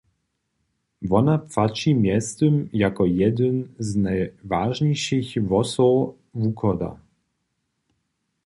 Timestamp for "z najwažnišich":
3.87-5.29